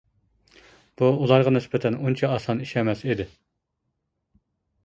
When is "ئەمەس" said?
2.81-3.07